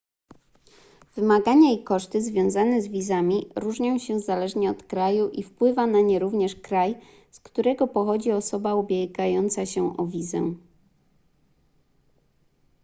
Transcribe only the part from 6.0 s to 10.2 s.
nie również kraj z którego pochodzi osoba ubiegająca się o